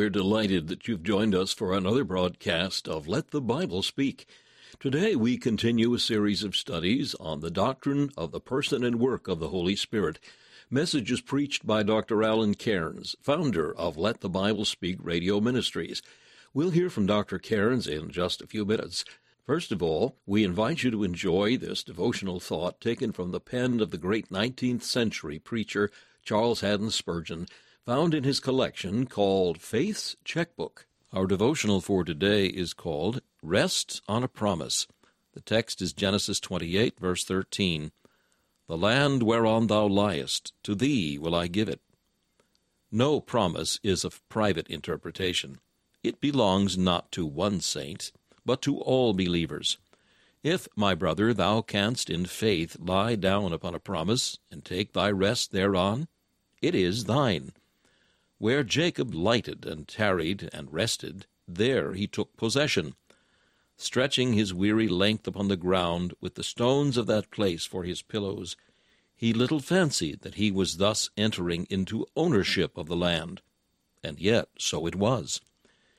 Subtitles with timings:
[0.00, 4.26] We're delighted that you've joined us for another broadcast of Let the Bible Speak.
[4.78, 9.28] Today we continue a series of studies on the doctrine of the person and work
[9.28, 10.18] of the Holy Spirit.
[10.70, 12.24] Messages preached by Dr.
[12.24, 16.00] Alan Cairns, founder of Let the Bible Speak Radio Ministries.
[16.54, 17.38] We'll hear from Dr.
[17.38, 19.04] Cairns in just a few minutes.
[19.44, 23.80] First of all, we invite you to enjoy this devotional thought taken from the pen
[23.80, 25.90] of the great 19th century preacher
[26.24, 27.46] Charles Haddon Spurgeon
[27.84, 30.86] found in his collection called Faith's Checkbook.
[31.12, 34.86] Our devotional for today is called Rest on a Promise.
[35.32, 37.90] The text is Genesis 28, verse 13.
[38.68, 41.80] The land whereon thou liest, to thee will I give it.
[42.92, 45.58] No promise is of private interpretation.
[46.02, 48.12] It belongs not to one saint,
[48.44, 49.78] but to all believers.
[50.42, 55.10] If, my brother, thou canst in faith lie down upon a promise, and take thy
[55.10, 56.08] rest thereon,
[56.62, 57.52] it is thine.
[58.40, 62.94] Where Jacob lighted and tarried and rested, there he took possession.
[63.76, 68.00] Stretching his weary length upon the ground, with the stones of that place for his
[68.00, 68.56] pillows,
[69.14, 73.42] he little fancied that he was thus entering into ownership of the land.
[74.02, 75.42] And yet so it was.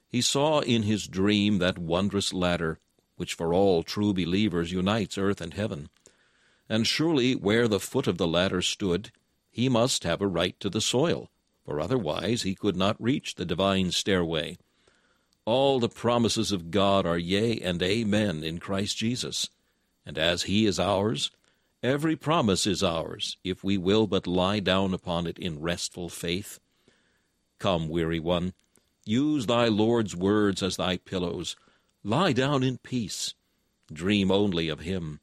[0.10, 2.80] He saw in his dream that wondrous ladder,
[3.18, 5.90] which for all true believers unites earth and heaven.
[6.68, 9.12] And surely where the foot of the ladder stood,
[9.52, 11.30] he must have a right to the soil
[11.72, 14.58] for otherwise he could not reach the divine stairway.
[15.46, 19.50] All the promises of God are yea and amen in Christ Jesus,
[20.06, 21.32] and as he is ours,
[21.82, 26.60] every promise is ours, if we will but lie down upon it in restful faith.
[27.58, 28.52] Come, weary one,
[29.06, 31.56] use thy Lord's words as thy pillows.
[32.04, 33.34] Lie down in peace.
[33.94, 35.22] Dream only of him.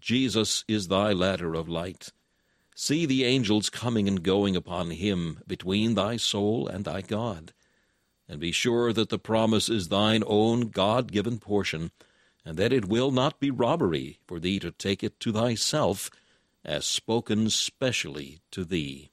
[0.00, 2.10] Jesus is thy ladder of light.
[2.74, 7.52] See the angels coming and going upon him between thy soul and thy God.
[8.28, 11.92] And be sure that the promise is thine own God given portion,
[12.44, 16.10] and that it will not be robbery for thee to take it to thyself,
[16.64, 19.10] as spoken specially to thee.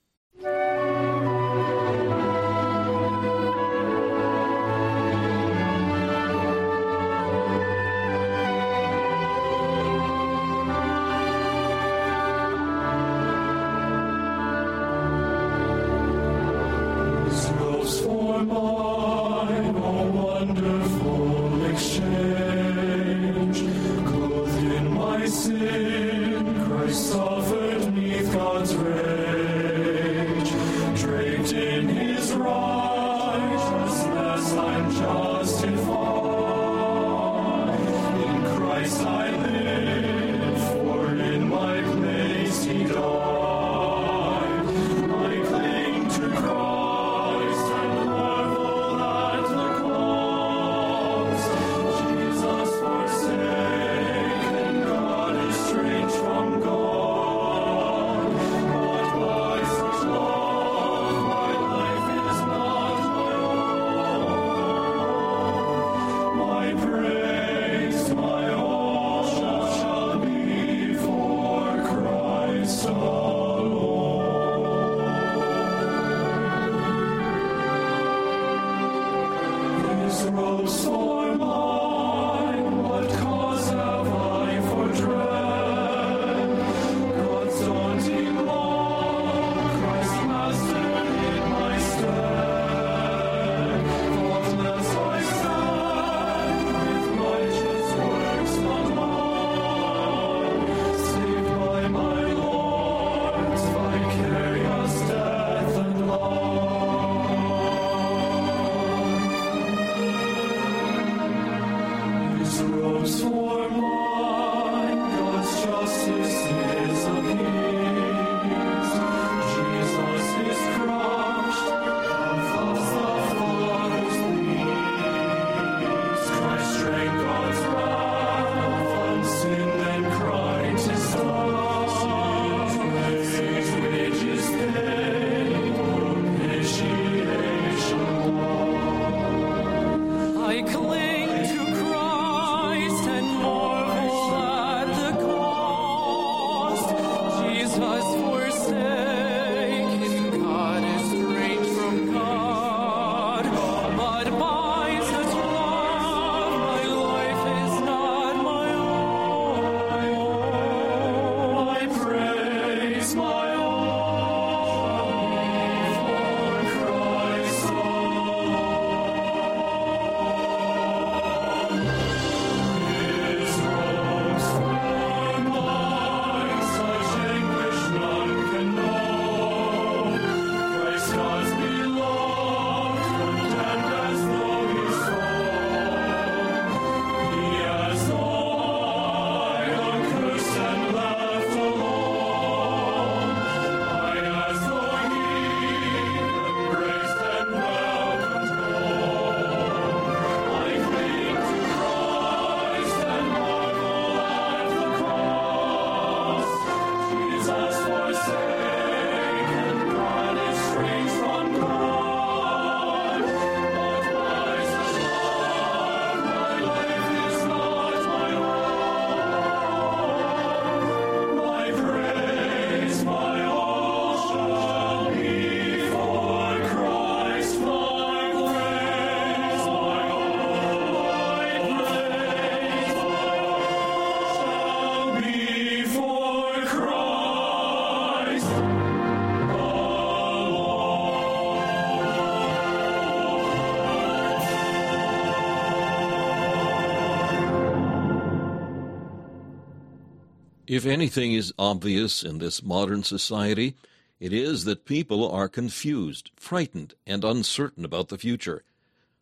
[250.71, 253.75] If anything is obvious in this modern society,
[254.21, 258.63] it is that people are confused, frightened, and uncertain about the future.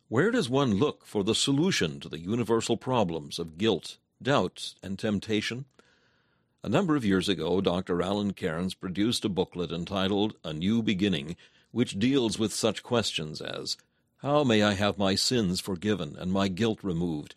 [0.08, 4.96] Where does one look for the solution to the universal problems of guilt, doubt, and
[4.96, 5.64] temptation?
[6.62, 8.00] A number of years ago, Dr.
[8.00, 11.34] Alan Cairns produced a booklet entitled A New Beginning,
[11.72, 13.76] which deals with such questions as
[14.18, 17.34] How may I have my sins forgiven and my guilt removed?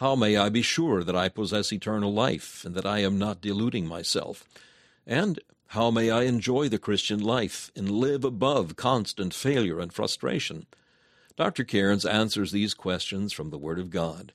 [0.00, 3.42] How may I be sure that I possess eternal life and that I am not
[3.42, 4.44] deluding myself?
[5.06, 10.64] And how may I enjoy the Christian life and live above constant failure and frustration?
[11.36, 11.64] Dr.
[11.64, 14.32] Cairns answers these questions from the Word of God.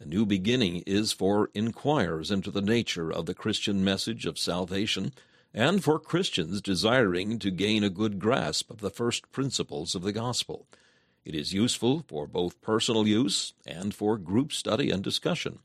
[0.00, 5.12] A new beginning is for inquirers into the nature of the Christian message of salvation
[5.54, 10.10] and for Christians desiring to gain a good grasp of the first principles of the
[10.10, 10.66] gospel.
[11.24, 15.60] It is useful for both personal use and for group study and discussion.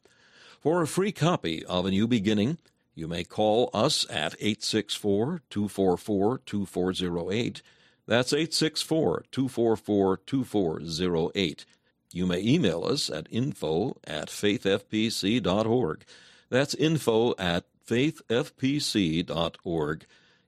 [0.61, 2.57] For a free copy of A New Beginning,
[2.95, 7.61] you may call us at 864 244 2408
[8.09, 11.65] that's 864 244 2408.
[12.11, 16.05] You may email us at info at faithfpc.org.
[16.49, 18.45] That's info at faithfpc.org.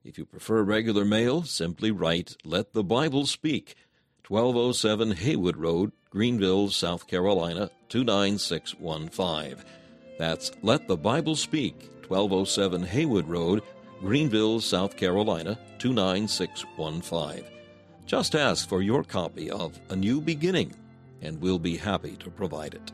[0.04, 3.76] If you prefer regular mail, simply write Let the Bible Speak,
[4.32, 9.58] 1207 Haywood Road, Greenville, South Carolina, 29615.
[10.18, 13.62] That's Let the Bible Speak, 1207 Haywood Road,
[14.00, 17.44] Greenville, South Carolina 29615.
[18.06, 20.74] Just ask for your copy of A New Beginning,
[21.22, 22.94] and we'll be happy to provide it.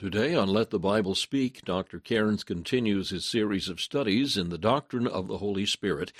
[0.00, 2.00] Today on Let the Bible Speak, Dr.
[2.00, 6.10] Cairns continues his series of studies in the doctrine of the Holy Spirit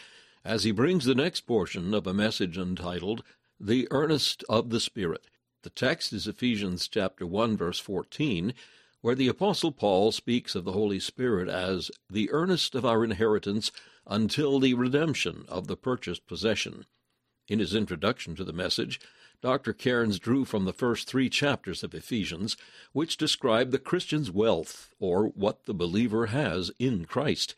[0.45, 3.25] as he brings the next portion of a message entitled
[3.59, 5.29] The Earnest of the Spirit.
[5.63, 8.53] The text is Ephesians chapter 1 verse 14,
[9.01, 13.73] where the apostle Paul speaks of the Holy Spirit as the earnest of our inheritance
[14.07, 16.85] until the redemption of the purchased possession.
[17.49, 19.01] In his introduction to the message,
[19.43, 19.73] Dr.
[19.73, 22.59] Cairns drew from the first three chapters of Ephesians,
[22.93, 27.55] which describe the Christian's wealth, or what the believer has in Christ.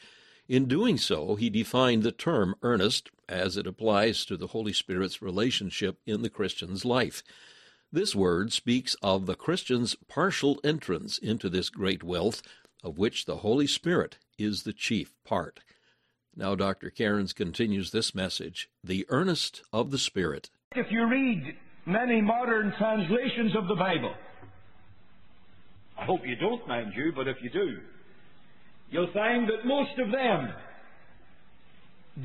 [0.49, 5.21] In doing so, he defined the term earnest as it applies to the Holy Spirit's
[5.21, 7.23] relationship in the Christian's life.
[7.91, 12.43] This word speaks of the Christian's partial entrance into this great wealth,
[12.85, 15.61] of which the Holy Spirit is the chief part.
[16.37, 16.91] Now, Dr.
[16.91, 20.49] Cairns continues this message The Earnest of the Spirit.
[20.75, 24.15] If you read many modern translations of the Bible.
[25.99, 27.79] I hope you don't, mind you, but if you do,
[28.91, 30.53] you'll find that most of them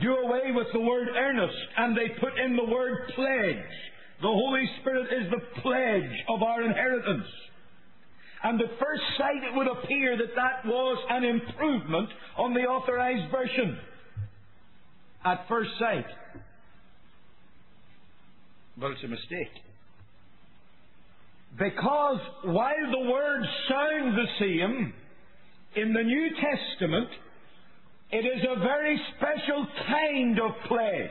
[0.01, 3.65] do away with the word earnest and they put in the word pledge.
[4.21, 7.27] The Holy Spirit is the pledge of our inheritance.
[8.43, 13.31] And at first sight it would appear that that was an improvement on the authorized
[13.31, 13.77] version.
[15.23, 16.05] At first sight.
[18.79, 19.51] But it's a mistake.
[21.57, 24.93] Because while the words sound the same,
[25.75, 27.09] in the New Testament,
[28.11, 31.09] it is a very special kind of pledge.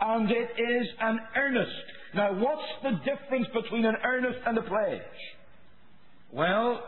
[0.00, 1.70] And it is an earnest.
[2.14, 5.00] Now, what's the difference between an earnest and a pledge?
[6.32, 6.82] Well,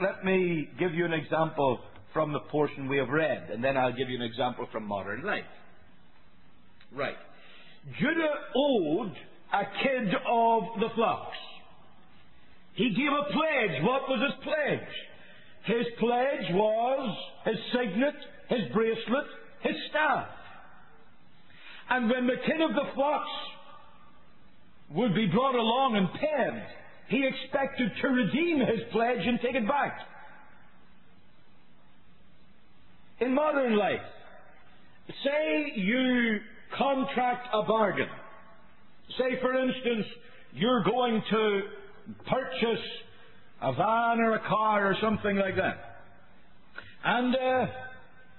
[0.00, 1.80] let me give you an example
[2.12, 5.22] from the portion we have read, and then I'll give you an example from modern
[5.22, 5.44] life.
[6.94, 7.16] Right.
[7.98, 9.12] Judah owed
[9.52, 11.36] a kid of the flocks.
[12.74, 13.82] He gave a pledge.
[13.82, 14.88] What was his pledge?
[15.64, 18.14] His pledge was his signet,
[18.48, 19.26] his bracelet,
[19.62, 20.28] his staff.
[21.90, 23.30] And when the kid of the flocks
[24.94, 26.66] would be brought along and pebbed,
[27.08, 29.98] he expected to redeem his pledge and take it back.
[33.20, 34.00] In modern life,
[35.24, 36.40] say you
[36.76, 38.08] contract a bargain.
[39.18, 40.06] Say, for instance,
[40.54, 41.60] you're going to
[42.28, 42.84] purchase
[43.60, 46.00] a van or a car or something like that.
[47.04, 47.66] And uh,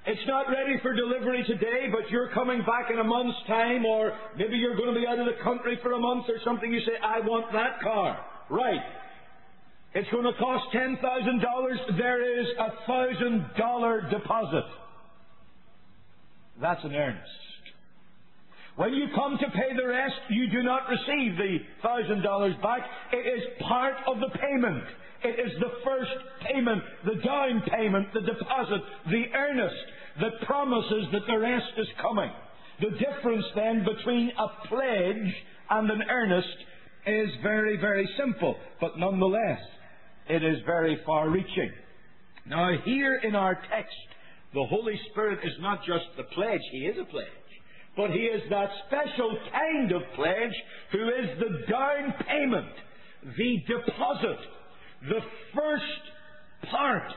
[0.06, 4.18] it's not ready for delivery today, but you're coming back in a month's time, or
[4.38, 6.72] maybe you're going to be out of the country for a month or something.
[6.72, 8.26] You say, I want that car.
[8.50, 8.82] Right.
[9.96, 11.98] It's going to cost $10,000.
[11.98, 14.64] There is a $1,000 deposit.
[16.60, 17.43] That's an earnest.
[18.76, 22.82] When you come to pay the rest, you do not receive the $1,000 back.
[23.12, 24.84] It is part of the payment.
[25.24, 26.12] It is the first
[26.52, 29.76] payment, the down payment, the deposit, the earnest
[30.22, 32.32] that promises that the rest is coming.
[32.82, 35.34] The difference then between a pledge
[35.70, 36.58] and an earnest
[37.06, 39.60] is very, very simple, but nonetheless,
[40.30, 41.72] it is very far reaching.
[42.48, 43.96] Now, here in our text,
[44.54, 47.28] the Holy Spirit is not just the pledge, He is a pledge.
[47.96, 50.56] But He is that special kind of pledge
[50.92, 52.74] who is the down payment,
[53.38, 54.40] the deposit,
[55.10, 55.22] the
[55.54, 57.12] first part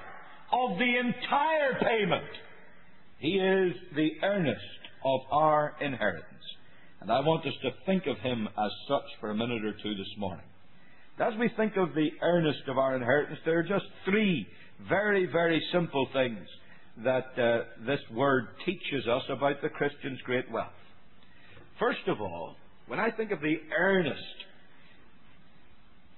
[0.52, 2.30] of the entire payment.
[3.18, 4.60] He is the earnest
[5.04, 6.26] of our inheritance.
[7.00, 9.94] And I want us to think of him as such for a minute or two
[9.94, 10.44] this morning.
[11.18, 14.46] As we think of the earnest of our inheritance, there are just three
[14.88, 16.46] very, very simple things
[17.04, 20.72] that uh, this word teaches us about the Christian's great wealth.
[21.78, 24.18] First of all, when I think of the earnest,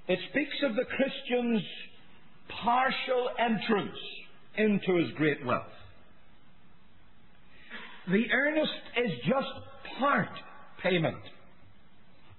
[0.06, 1.62] it speaks of the Christian's
[2.62, 3.98] partial entrance
[4.56, 5.66] into his great wealth.
[8.10, 8.72] The earnest
[9.04, 10.30] is just part
[10.82, 11.16] payment.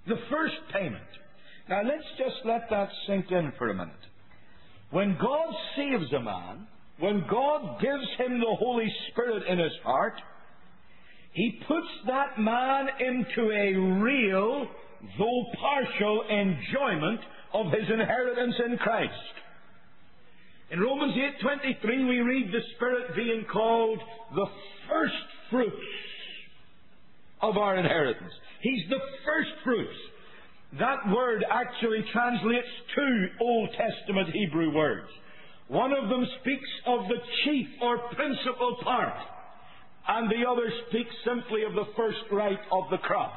[0.08, 1.04] The first payment.
[1.68, 3.94] Now let's just let that sink in for a minute.
[4.90, 6.66] When God saves a man,
[7.00, 10.20] when God gives him the Holy Spirit in his heart,
[11.32, 14.66] he puts that man into a real,
[15.18, 17.20] though partial, enjoyment
[17.54, 19.12] of his inheritance in Christ.
[20.70, 24.00] In Romans 8:23 we read the Spirit being called
[24.34, 24.46] the
[24.88, 25.86] first fruits
[27.40, 28.32] of our inheritance.
[28.60, 29.96] He's the first fruits.
[30.78, 35.10] That word actually translates two Old Testament Hebrew words.
[35.70, 39.14] One of them speaks of the chief or principal part,
[40.08, 43.36] and the other speaks simply of the first right of the crop.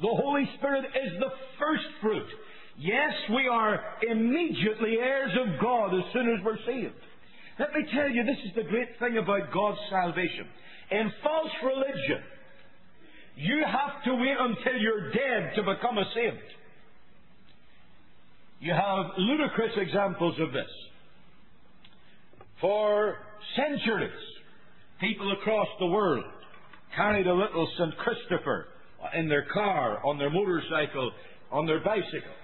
[0.00, 1.30] The Holy Spirit is the
[1.60, 2.26] first fruit.
[2.76, 3.78] Yes, we are
[4.10, 6.98] immediately heirs of God as soon as we're saved.
[7.60, 10.46] Let me tell you, this is the great thing about God's salvation.
[10.90, 12.22] In false religion,
[13.36, 16.42] you have to wait until you're dead to become a saint.
[18.58, 20.70] You have ludicrous examples of this.
[22.60, 23.16] For
[23.56, 24.10] centuries,
[25.00, 26.24] people across the world
[26.96, 27.96] carried a little St.
[27.98, 28.66] Christopher
[29.14, 31.12] in their car, on their motorcycle,
[31.52, 32.34] on their bicycle.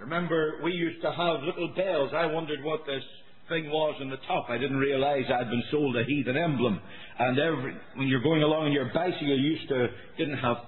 [0.00, 2.10] Remember we used to have little bells.
[2.14, 3.02] I wondered what this
[3.48, 4.46] thing was on the top.
[4.50, 6.80] I didn't realize I'd been sold a heathen emblem.
[7.18, 10.58] And every, when you're going along on your bicycle, you used to, didn't have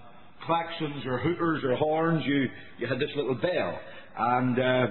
[0.49, 2.25] claxons or hooters or horns.
[2.27, 2.47] You,
[2.79, 3.79] you had this little bell.
[4.19, 4.87] And, uh,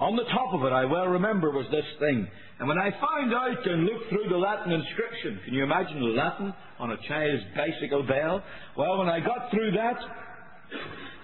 [0.00, 2.26] on the top of it, I well remember, was this thing.
[2.60, 6.52] And when I found out and looked through the Latin inscription, can you imagine Latin
[6.78, 8.44] on a child's bicycle bell?
[8.76, 9.96] Well, when I got through that,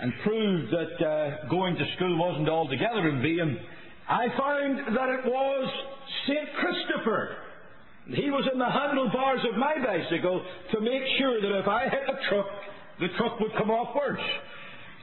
[0.00, 3.58] and proved that uh, going to school wasn't altogether in vain,
[4.08, 5.72] I found that it was
[6.26, 6.48] St.
[6.58, 7.36] Christopher.
[8.08, 12.08] He was in the handlebars of my bicycle to make sure that if I hit
[12.08, 12.46] a truck,
[13.00, 14.20] the truck would come off worse.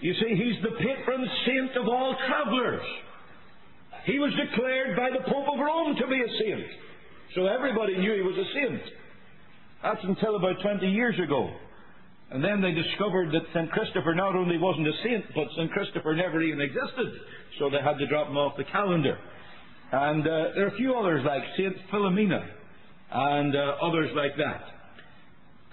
[0.01, 2.81] You see, he's the patron saint of all travellers.
[4.05, 6.67] He was declared by the Pope of Rome to be a saint.
[7.35, 8.81] So everybody knew he was a saint.
[9.81, 11.49] That's until about 20 years ago.
[12.31, 13.71] And then they discovered that St.
[13.71, 15.71] Christopher not only wasn't a saint, but St.
[15.71, 17.13] Christopher never even existed.
[17.59, 19.17] So they had to drop him off the calendar.
[19.91, 21.75] And uh, there are a few others like St.
[21.91, 22.43] Philomena
[23.11, 24.63] and uh, others like that.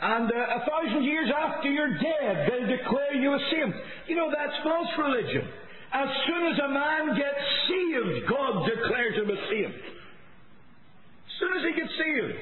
[0.02, 3.74] And uh, a thousand years after you're dead, they'll declare you a saint.
[4.08, 5.48] You know, that's false religion.
[5.92, 9.74] As soon as a man gets saved, God declares him a saint.
[9.74, 12.38] As soon as he gets saved.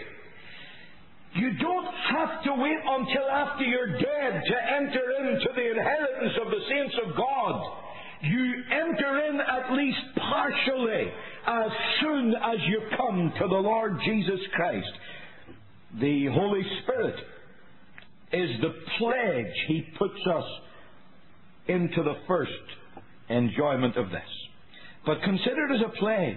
[1.35, 6.51] You don't have to wait until after you're dead to enter into the inheritance of
[6.51, 7.79] the saints of God.
[8.23, 11.13] You enter in at least partially
[11.47, 14.91] as soon as you come to the Lord Jesus Christ.
[16.01, 17.17] The Holy Spirit
[18.33, 20.45] is the pledge He puts us
[21.69, 22.53] into the first
[23.31, 24.29] enjoyment of this.
[25.07, 26.37] But considered as a pledge,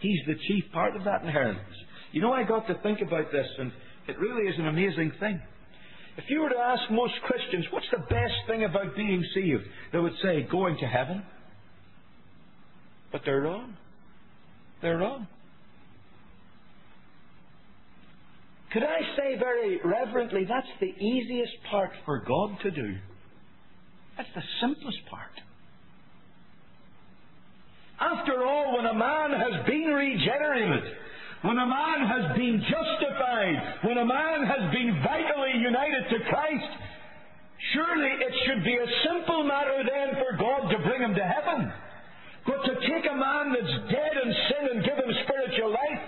[0.00, 1.74] He's the chief part of that inheritance.
[2.12, 3.72] You know, I got to think about this, and
[4.06, 5.40] it really is an amazing thing.
[6.16, 9.64] If you were to ask most Christians, what's the best thing about being saved?
[9.92, 11.22] They would say, going to heaven.
[13.12, 13.76] But they're wrong.
[14.82, 15.26] They're wrong.
[18.72, 22.96] Could I say very reverently, that's the easiest part for God to do?
[24.16, 25.30] That's the simplest part.
[28.00, 30.84] After all, when a man has been regenerated,
[31.42, 36.70] when a man has been justified, when a man has been vitally united to Christ,
[37.74, 41.72] surely it should be a simple matter then for God to bring him to heaven.
[42.46, 46.02] But to take a man that's dead in sin and give him spiritual life,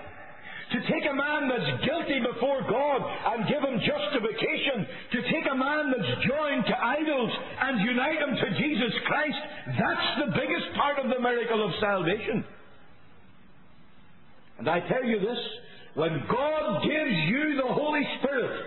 [0.73, 5.55] to take a man that's guilty before God and give him justification, to take a
[5.59, 9.43] man that's joined to idols and unite him to Jesus Christ,
[9.79, 12.45] that's the biggest part of the miracle of salvation.
[14.59, 15.39] And I tell you this,
[15.95, 18.65] when God gives you the Holy Spirit,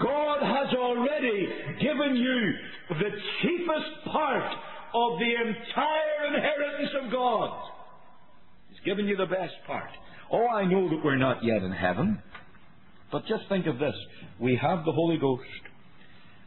[0.00, 1.48] God has already
[1.80, 2.52] given you
[2.88, 3.10] the
[3.42, 4.52] chiefest part
[4.94, 7.70] of the entire inheritance of God.
[8.70, 9.90] He's given you the best part.
[10.32, 12.22] Oh, I know that we're not yet in heaven.
[13.12, 13.94] But just think of this.
[14.40, 15.42] We have the Holy Ghost.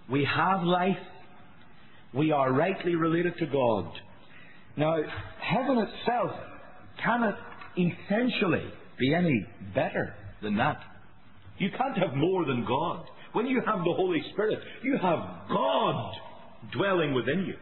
[0.10, 0.98] We have life.
[2.14, 3.92] We are rightly related to God.
[4.76, 4.98] Now,
[5.42, 6.32] heaven itself
[7.04, 7.38] cannot
[7.78, 8.66] essentially
[9.00, 10.80] be any better than that.
[11.58, 13.06] You can't have more than God.
[13.34, 16.14] When you have the Holy Spirit, you have God
[16.72, 17.56] dwelling within you.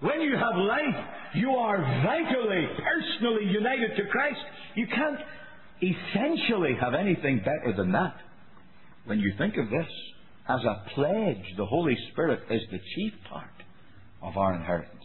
[0.00, 4.40] When you have life, you are vitally, personally united to Christ.
[4.74, 5.18] You can't
[5.80, 8.14] essentially have anything better than that.
[9.04, 9.86] When you think of this,
[10.48, 13.46] as a pledge, the Holy Spirit is the chief part
[14.22, 15.04] of our inheritance.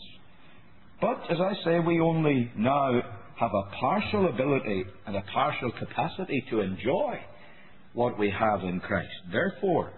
[0.99, 3.01] But, as I say, we only now
[3.39, 7.19] have a partial ability and a partial capacity to enjoy
[7.93, 9.09] what we have in Christ.
[9.31, 9.93] Therefore,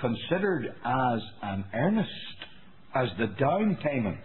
[0.00, 2.10] considered as an earnest,
[2.94, 4.20] as the down payment,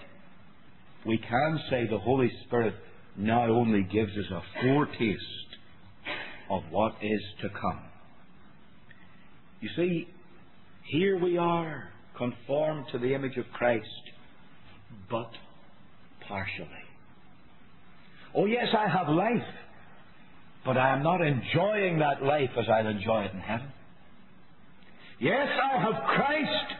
[1.05, 2.75] we can say the Holy Spirit
[3.17, 5.23] not only gives us a foretaste
[6.51, 7.81] of what is to come.
[9.61, 10.07] You see,
[10.89, 13.85] here we are, conformed to the image of Christ,
[15.09, 15.29] but
[16.27, 16.67] partially.
[18.35, 19.47] Oh, yes, I have life,
[20.65, 23.71] but I am not enjoying that life as I'll enjoy it in heaven.
[25.19, 26.73] Yes, I have Christ,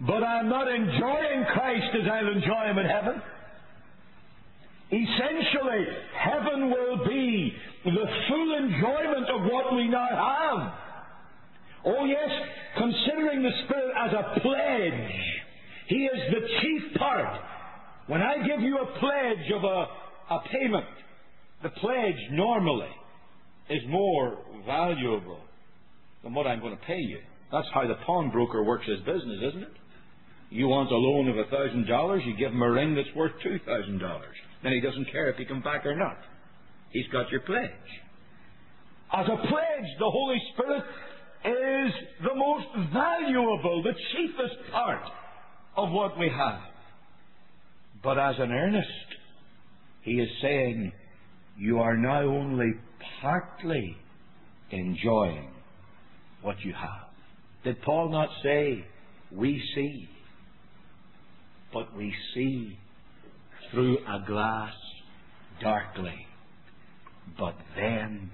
[0.00, 3.22] but I'm not enjoying Christ as I'll enjoy Him in heaven.
[4.90, 5.86] Essentially,
[6.18, 7.52] heaven will be
[7.84, 10.72] the full enjoyment of what we now have.
[11.84, 12.30] Oh, yes,
[12.80, 15.20] considering the Spirit as a pledge,
[15.88, 17.40] He is the chief part.
[18.06, 19.86] When I give you a pledge of a,
[20.34, 20.86] a payment,
[21.62, 22.90] the pledge normally
[23.68, 25.40] is more valuable
[26.24, 27.18] than what I'm going to pay you.
[27.52, 29.72] That's how the pawnbroker works his business, isn't it?
[30.50, 33.32] You want a loan of a thousand dollars, you give him a ring that's worth
[33.42, 34.34] two thousand dollars.
[34.62, 36.18] Then he doesn't care if you come back or not.
[36.90, 37.70] He's got your pledge.
[39.12, 40.82] As a pledge, the Holy Spirit
[41.44, 45.02] is the most valuable, the chiefest part
[45.76, 46.60] of what we have.
[48.02, 48.88] But as an earnest,
[50.02, 50.92] he is saying,
[51.58, 52.72] you are now only
[53.20, 53.96] partly
[54.70, 55.50] enjoying
[56.42, 57.08] what you have.
[57.64, 58.84] Did Paul not say,
[59.30, 60.08] we see?
[61.72, 62.78] but we see
[63.70, 64.74] through a glass
[65.62, 66.26] darkly,
[67.38, 68.30] but then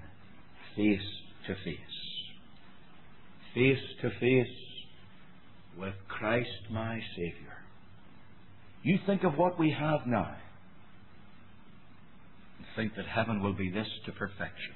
[0.75, 0.99] face
[1.45, 2.06] to face.
[3.57, 4.55] Face to face
[5.79, 7.57] with Christ my Saviour.
[8.83, 10.35] You think of what we have now
[12.59, 14.75] and think that heaven will be this to perfection.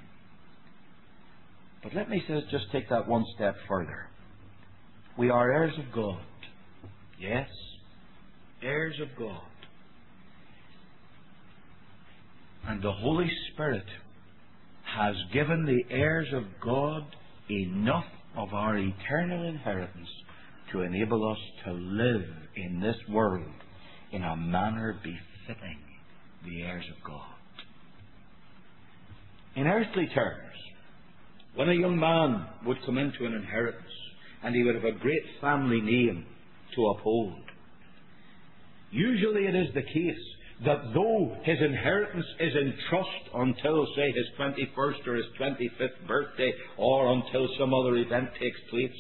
[1.84, 4.08] But let me just take that one step further.
[5.15, 6.26] We are heirs of God.
[7.20, 7.50] Yes,
[8.63, 9.44] heirs of God.
[12.67, 13.86] And the Holy Spirit
[14.96, 17.04] has given the heirs of God
[17.48, 20.08] enough of our eternal inheritance
[20.72, 23.46] to enable us to live in this world
[24.12, 25.80] in a manner befitting
[26.46, 27.26] the heirs of God.
[29.56, 30.56] In earthly terms,
[31.56, 33.84] when a young man would come into an inheritance
[34.44, 36.26] and he would have a great family name
[36.76, 37.34] to uphold,
[38.91, 40.24] usually it is the case
[40.65, 46.54] that though his inheritance is in trust until, say, his 21st or his 25th birthday,
[46.78, 48.91] or until some other event takes place,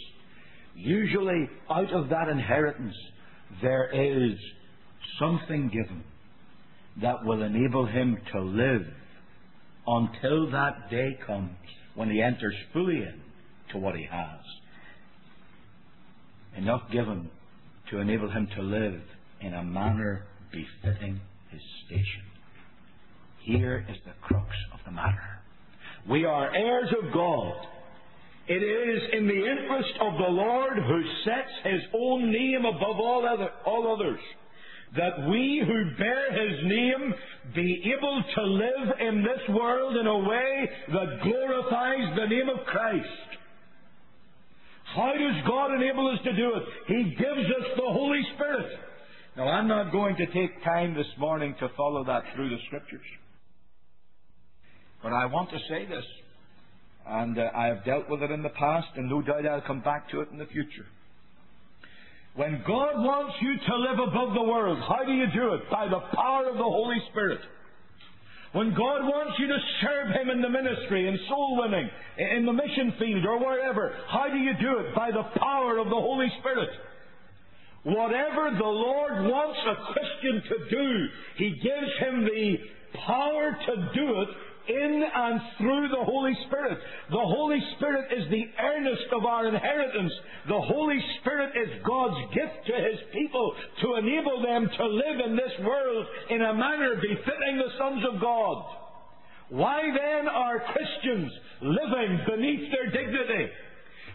[0.75, 2.95] usually out of that inheritance
[3.61, 4.37] there is
[5.19, 6.03] something given
[7.01, 8.85] that will enable him to live
[9.85, 11.51] until that day comes
[11.95, 13.21] when he enters fully in
[13.71, 14.39] to what he has.
[16.57, 17.29] Enough given
[17.91, 19.01] to enable him to live
[19.41, 21.21] in a manner befitting
[21.51, 22.23] his station.
[23.39, 25.39] Here is the crux of the matter.
[26.09, 27.53] We are heirs of God.
[28.47, 33.25] It is in the interest of the Lord who sets his own name above all,
[33.25, 34.19] other, all others
[34.95, 37.13] that we who bear his name
[37.55, 42.65] be able to live in this world in a way that glorifies the name of
[42.65, 43.07] Christ.
[44.93, 46.63] How does God enable us to do it?
[46.87, 48.67] He gives us the Holy Spirit.
[49.37, 53.05] Now, I'm not going to take time this morning to follow that through the Scriptures.
[55.01, 56.03] But I want to say this,
[57.07, 59.79] and uh, I have dealt with it in the past, and no doubt I'll come
[59.79, 60.85] back to it in the future.
[62.35, 65.61] When God wants you to live above the world, how do you do it?
[65.71, 67.39] By the power of the Holy Spirit.
[68.51, 72.51] When God wants you to serve Him in the ministry, in soul winning, in the
[72.51, 74.93] mission field, or wherever, how do you do it?
[74.93, 76.69] By the power of the Holy Spirit.
[77.83, 82.57] Whatever the Lord wants a Christian to do, He gives him the
[83.07, 84.29] power to do it
[84.67, 86.77] in and through the Holy Spirit.
[87.09, 90.13] The Holy Spirit is the earnest of our inheritance.
[90.47, 95.35] The Holy Spirit is God's gift to His people to enable them to live in
[95.35, 98.77] this world in a manner befitting the sons of God.
[99.49, 103.51] Why then are Christians living beneath their dignity?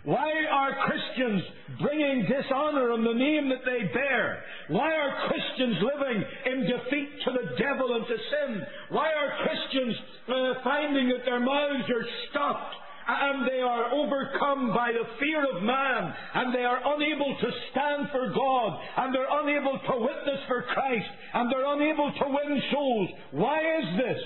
[0.06, 1.42] Why are Christians
[1.82, 4.38] bringing dishonor on the name that they bear?
[4.68, 8.62] Why are Christians living in defeat to the devil and to sin?
[8.90, 9.96] Why are Christians
[10.28, 12.76] uh, finding that their mouths are stopped
[13.08, 18.08] and they are overcome by the fear of man, and they are unable to stand
[18.10, 23.10] for God, and they're unable to witness for Christ, and they're unable to win souls.
[23.30, 24.22] Why is this?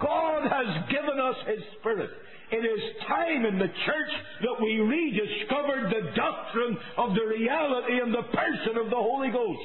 [0.00, 2.10] God has given us His Spirit.
[2.54, 4.12] It is time in the church
[4.42, 9.60] that we rediscovered the doctrine of the reality and the person of the Holy Ghost.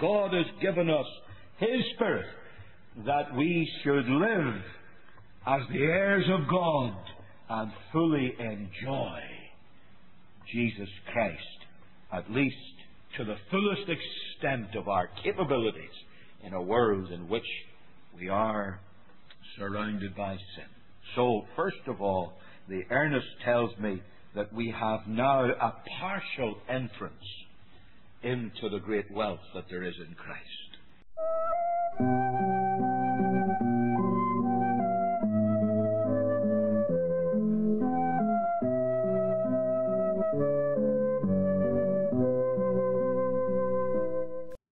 [0.00, 1.04] God has given us
[1.58, 2.24] His Spirit
[3.04, 4.54] that we should live
[5.46, 6.96] as the heirs of God
[7.50, 9.20] and fully enjoy
[10.50, 11.66] Jesus Christ,
[12.14, 12.56] at least
[13.18, 15.96] to the fullest extent of our capabilities
[16.44, 17.42] in a world in which
[18.18, 18.80] we are
[19.58, 20.77] surrounded by sin.
[21.18, 22.34] So, first of all,
[22.68, 24.00] the earnest tells me
[24.36, 27.12] that we have now a partial entrance
[28.22, 30.44] into the great wealth that there is in Christ.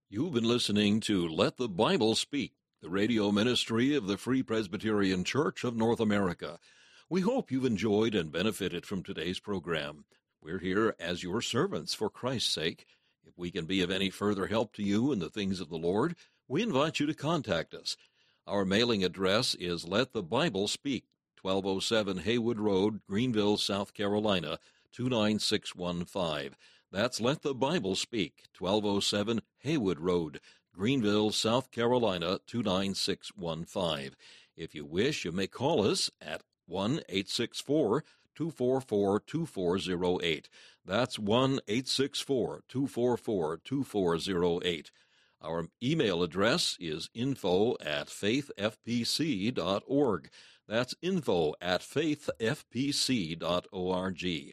[0.09, 2.53] You've been listening to Let the Bible Speak
[2.87, 6.61] the radio ministry of the Free Presbyterian Church of North America.
[7.11, 10.05] We hope you've enjoyed and benefited from today's program.
[10.41, 12.87] We're here as your servants for Christ's sake.
[13.25, 15.77] If we can be of any further help to you in the things of the
[15.77, 16.15] Lord,
[16.47, 17.97] we invite you to contact us.
[18.47, 21.07] Our mailing address is Let the Bible Speak,
[21.43, 24.61] 1207 Haywood Road, Greenville, South Carolina,
[24.93, 26.55] 29615.
[26.93, 30.39] That's Let the Bible Speak, 1207 Haywood Road,
[30.77, 34.15] Greenville, South Carolina 29615.
[34.57, 40.51] If you wish, you may call us at 1 864 244 2408.
[40.85, 44.91] That's 1 864 244 2408.
[45.43, 50.31] Our email address is info at faithfpc.org.
[50.69, 54.53] That's info at faithfpc.org.